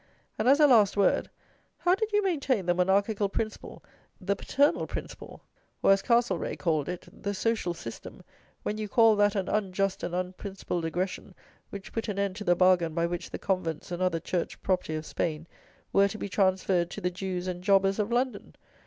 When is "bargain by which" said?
12.55-13.29